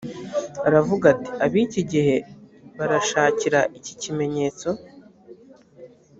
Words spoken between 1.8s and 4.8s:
gihe barashakira iki ikimenyetso